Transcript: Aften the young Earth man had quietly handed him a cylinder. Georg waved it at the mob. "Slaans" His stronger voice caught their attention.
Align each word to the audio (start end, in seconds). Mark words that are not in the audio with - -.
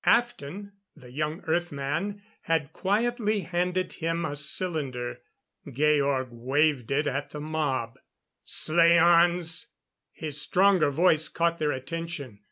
Aften 0.03 0.71
the 0.95 1.11
young 1.11 1.41
Earth 1.45 1.71
man 1.71 2.23
had 2.41 2.73
quietly 2.73 3.41
handed 3.41 3.93
him 3.93 4.25
a 4.25 4.35
cylinder. 4.35 5.19
Georg 5.71 6.29
waved 6.31 6.89
it 6.89 7.05
at 7.05 7.29
the 7.29 7.39
mob. 7.39 7.99
"Slaans" 8.43 9.67
His 10.11 10.41
stronger 10.41 10.89
voice 10.89 11.27
caught 11.29 11.59
their 11.59 11.71
attention. 11.71 12.39